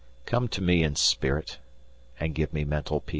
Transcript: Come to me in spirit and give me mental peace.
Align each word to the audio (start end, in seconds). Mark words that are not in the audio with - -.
Come 0.25 0.47
to 0.47 0.63
me 0.63 0.81
in 0.81 0.95
spirit 0.95 1.59
and 2.19 2.33
give 2.33 2.53
me 2.53 2.65
mental 2.65 3.01
peace. 3.01 3.09